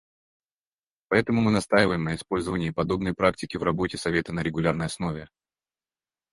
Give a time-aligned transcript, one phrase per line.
[1.09, 5.29] Поэтому мы настаиваем на использовании подобной практики в работе Совета на регулярной основе.